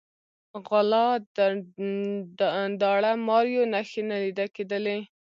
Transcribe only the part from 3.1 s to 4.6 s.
ماریو نښې نه لیده